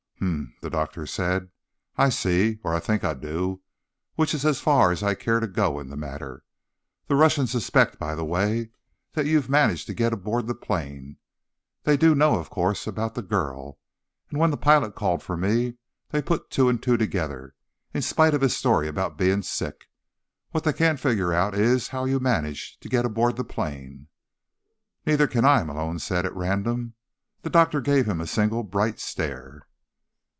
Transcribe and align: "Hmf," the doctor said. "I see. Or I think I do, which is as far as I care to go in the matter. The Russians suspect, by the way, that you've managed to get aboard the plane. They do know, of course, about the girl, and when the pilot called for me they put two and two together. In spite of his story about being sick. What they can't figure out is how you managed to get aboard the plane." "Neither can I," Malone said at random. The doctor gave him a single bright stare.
"Hmf," 0.21 0.53
the 0.59 0.69
doctor 0.69 1.07
said. 1.07 1.49
"I 1.97 2.09
see. 2.09 2.59
Or 2.63 2.75
I 2.75 2.79
think 2.79 3.03
I 3.03 3.15
do, 3.15 3.61
which 4.13 4.35
is 4.35 4.45
as 4.45 4.61
far 4.61 4.91
as 4.91 5.01
I 5.01 5.15
care 5.15 5.39
to 5.39 5.47
go 5.47 5.79
in 5.79 5.89
the 5.89 5.97
matter. 5.97 6.43
The 7.07 7.15
Russians 7.15 7.49
suspect, 7.53 7.97
by 7.97 8.13
the 8.13 8.23
way, 8.23 8.69
that 9.13 9.25
you've 9.25 9.49
managed 9.49 9.87
to 9.87 9.95
get 9.95 10.13
aboard 10.13 10.45
the 10.45 10.53
plane. 10.53 11.17
They 11.85 11.97
do 11.97 12.13
know, 12.13 12.35
of 12.35 12.51
course, 12.51 12.85
about 12.85 13.15
the 13.15 13.23
girl, 13.23 13.79
and 14.29 14.37
when 14.37 14.51
the 14.51 14.57
pilot 14.57 14.93
called 14.93 15.23
for 15.23 15.35
me 15.35 15.77
they 16.11 16.21
put 16.21 16.51
two 16.51 16.69
and 16.69 16.83
two 16.83 16.97
together. 16.97 17.55
In 17.91 18.03
spite 18.03 18.35
of 18.35 18.41
his 18.41 18.55
story 18.55 18.87
about 18.87 19.17
being 19.17 19.41
sick. 19.41 19.89
What 20.51 20.65
they 20.65 20.73
can't 20.73 20.99
figure 20.99 21.33
out 21.33 21.55
is 21.55 21.87
how 21.87 22.05
you 22.05 22.19
managed 22.19 22.83
to 22.83 22.89
get 22.89 23.05
aboard 23.05 23.37
the 23.37 23.43
plane." 23.43 24.07
"Neither 25.03 25.25
can 25.25 25.45
I," 25.45 25.63
Malone 25.63 25.97
said 25.97 26.27
at 26.27 26.35
random. 26.35 26.93
The 27.41 27.49
doctor 27.49 27.81
gave 27.81 28.05
him 28.05 28.21
a 28.21 28.27
single 28.27 28.61
bright 28.61 28.99
stare. 28.99 29.65